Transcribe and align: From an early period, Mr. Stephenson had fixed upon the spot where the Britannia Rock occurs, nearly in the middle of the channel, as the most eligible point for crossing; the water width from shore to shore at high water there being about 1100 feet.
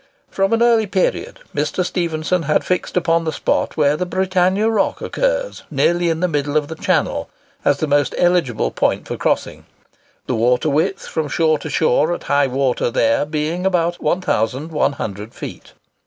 From 0.31 0.51
an 0.51 0.63
early 0.63 0.87
period, 0.87 1.41
Mr. 1.53 1.85
Stephenson 1.85 2.41
had 2.41 2.65
fixed 2.65 2.97
upon 2.97 3.23
the 3.23 3.31
spot 3.31 3.77
where 3.77 3.95
the 3.95 4.07
Britannia 4.07 4.67
Rock 4.67 4.99
occurs, 4.99 5.61
nearly 5.69 6.09
in 6.09 6.21
the 6.21 6.27
middle 6.27 6.57
of 6.57 6.69
the 6.69 6.73
channel, 6.75 7.29
as 7.63 7.77
the 7.77 7.85
most 7.85 8.15
eligible 8.17 8.71
point 8.71 9.07
for 9.07 9.15
crossing; 9.15 9.63
the 10.25 10.33
water 10.33 10.71
width 10.71 11.05
from 11.07 11.27
shore 11.27 11.59
to 11.59 11.69
shore 11.69 12.15
at 12.15 12.23
high 12.23 12.47
water 12.47 12.89
there 12.89 13.25
being 13.27 13.63
about 13.63 14.01
1100 14.01 15.35
feet. 15.35 15.73